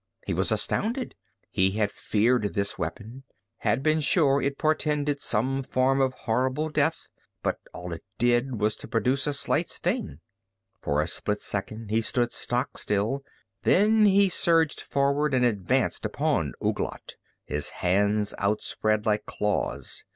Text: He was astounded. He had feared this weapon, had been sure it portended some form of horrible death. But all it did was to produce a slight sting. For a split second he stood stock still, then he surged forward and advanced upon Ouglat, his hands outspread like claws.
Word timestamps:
He 0.25 0.33
was 0.33 0.51
astounded. 0.51 1.13
He 1.51 1.73
had 1.77 1.91
feared 1.91 2.55
this 2.55 2.75
weapon, 2.79 3.23
had 3.57 3.83
been 3.83 3.99
sure 4.01 4.41
it 4.41 4.57
portended 4.57 5.21
some 5.21 5.61
form 5.61 6.01
of 6.01 6.13
horrible 6.25 6.69
death. 6.69 7.05
But 7.43 7.59
all 7.71 7.93
it 7.93 8.03
did 8.17 8.59
was 8.59 8.75
to 8.77 8.87
produce 8.87 9.27
a 9.27 9.33
slight 9.35 9.69
sting. 9.69 10.19
For 10.79 11.03
a 11.03 11.07
split 11.07 11.39
second 11.39 11.91
he 11.91 12.01
stood 12.01 12.31
stock 12.31 12.79
still, 12.79 13.23
then 13.61 14.07
he 14.07 14.27
surged 14.27 14.81
forward 14.81 15.35
and 15.35 15.45
advanced 15.45 16.03
upon 16.03 16.53
Ouglat, 16.63 17.13
his 17.45 17.69
hands 17.69 18.33
outspread 18.39 19.05
like 19.05 19.27
claws. 19.27 20.03